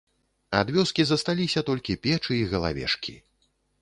Ад 0.61 0.69
вёскі 0.77 1.03
засталіся 1.09 1.63
толькі 1.69 1.99
печы 2.07 2.33
і 2.39 2.49
галавешкі. 2.55 3.15